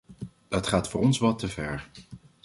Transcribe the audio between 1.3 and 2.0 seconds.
te ver.